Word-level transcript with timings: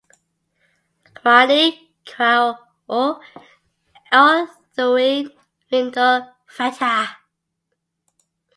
Kwani 1.17 1.61
kwaw'o 2.09 3.01
ndew'ine 4.09 5.31
vindo 5.69 6.09
vejha? 6.55 6.93